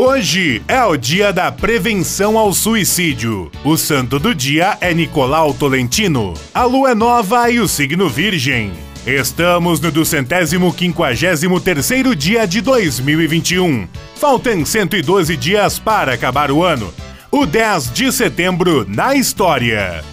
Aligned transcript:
Hoje 0.00 0.62
é 0.68 0.80
o 0.84 0.96
dia 0.96 1.32
da 1.32 1.50
prevenção 1.50 2.38
ao 2.38 2.54
suicídio. 2.54 3.50
O 3.64 3.76
santo 3.76 4.20
do 4.20 4.32
dia 4.32 4.78
é 4.80 4.94
Nicolau 4.94 5.52
Tolentino. 5.52 6.34
A 6.54 6.62
lua 6.62 6.92
é 6.92 6.94
nova 6.94 7.50
e 7.50 7.58
o 7.58 7.66
signo 7.66 8.08
virgem. 8.08 8.70
Estamos 9.04 9.80
no 9.80 9.90
duzentésimo 9.90 10.72
quinquagésimo 10.72 11.60
terceiro 11.60 12.14
dia 12.14 12.46
de 12.46 12.60
2021. 12.60 13.88
Faltam 14.14 14.64
112 14.64 15.36
dias 15.36 15.80
para 15.80 16.14
acabar 16.14 16.52
o 16.52 16.62
ano. 16.62 16.94
O 17.28 17.44
10 17.44 17.92
de 17.92 18.12
setembro 18.12 18.86
na 18.88 19.16
história. 19.16 20.04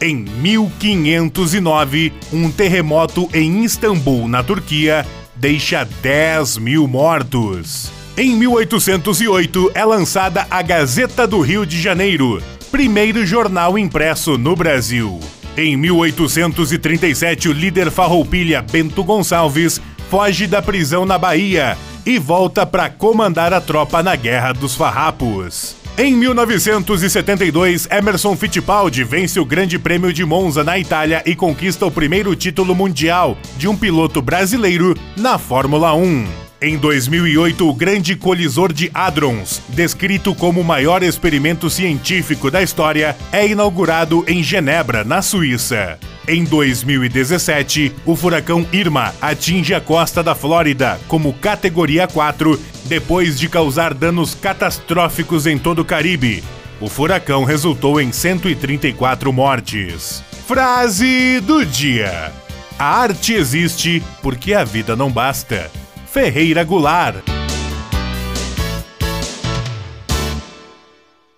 Em 0.00 0.16
1509, 0.16 2.10
um 2.32 2.50
terremoto 2.50 3.28
em 3.34 3.64
Istambul, 3.64 4.28
na 4.28 4.42
Turquia, 4.42 5.04
deixa 5.36 5.84
10 5.84 6.56
mil 6.56 6.88
mortos. 6.88 7.94
Em 8.18 8.34
1808 8.34 9.72
é 9.74 9.84
lançada 9.84 10.46
a 10.50 10.62
Gazeta 10.62 11.26
do 11.26 11.38
Rio 11.42 11.66
de 11.66 11.78
Janeiro, 11.78 12.42
primeiro 12.70 13.26
jornal 13.26 13.78
impresso 13.78 14.38
no 14.38 14.56
Brasil. 14.56 15.20
Em 15.54 15.76
1837, 15.76 17.50
o 17.50 17.52
líder 17.52 17.90
farroupilha 17.90 18.62
Bento 18.62 19.04
Gonçalves 19.04 19.82
foge 20.08 20.46
da 20.46 20.62
prisão 20.62 21.04
na 21.04 21.18
Bahia 21.18 21.76
e 22.06 22.18
volta 22.18 22.64
para 22.64 22.88
comandar 22.88 23.52
a 23.52 23.60
tropa 23.60 24.02
na 24.02 24.16
Guerra 24.16 24.54
dos 24.54 24.74
Farrapos. 24.74 25.76
Em 25.98 26.14
1972, 26.14 27.86
Emerson 27.90 28.34
Fittipaldi 28.34 29.04
vence 29.04 29.38
o 29.38 29.44
Grande 29.44 29.78
Prêmio 29.78 30.10
de 30.10 30.24
Monza 30.24 30.64
na 30.64 30.78
Itália 30.78 31.22
e 31.26 31.36
conquista 31.36 31.84
o 31.84 31.90
primeiro 31.90 32.34
título 32.34 32.74
mundial 32.74 33.36
de 33.58 33.68
um 33.68 33.76
piloto 33.76 34.22
brasileiro 34.22 34.96
na 35.18 35.36
Fórmula 35.36 35.92
1. 35.92 36.45
Em 36.60 36.78
2008, 36.78 37.68
o 37.68 37.74
Grande 37.74 38.16
Colisor 38.16 38.72
de 38.72 38.90
Hadrons, 38.94 39.60
descrito 39.68 40.34
como 40.34 40.62
o 40.62 40.64
maior 40.64 41.02
experimento 41.02 41.68
científico 41.68 42.50
da 42.50 42.62
história, 42.62 43.14
é 43.30 43.46
inaugurado 43.46 44.24
em 44.26 44.42
Genebra, 44.42 45.04
na 45.04 45.20
Suíça. 45.20 45.98
Em 46.26 46.44
2017, 46.44 47.94
o 48.06 48.16
furacão 48.16 48.66
Irma 48.72 49.14
atinge 49.20 49.74
a 49.74 49.82
costa 49.82 50.22
da 50.22 50.34
Flórida 50.34 50.98
como 51.06 51.34
categoria 51.34 52.08
4, 52.08 52.58
depois 52.86 53.38
de 53.38 53.50
causar 53.50 53.92
danos 53.92 54.34
catastróficos 54.34 55.46
em 55.46 55.58
todo 55.58 55.80
o 55.80 55.84
Caribe. 55.84 56.42
O 56.80 56.88
furacão 56.88 57.44
resultou 57.44 58.00
em 58.00 58.10
134 58.10 59.30
mortes. 59.30 60.24
Frase 60.46 61.38
do 61.40 61.66
dia: 61.66 62.32
A 62.78 63.02
arte 63.02 63.34
existe 63.34 64.02
porque 64.22 64.54
a 64.54 64.64
vida 64.64 64.96
não 64.96 65.10
basta. 65.10 65.70
Ferreira 66.16 66.64
Goulart. 66.64 67.35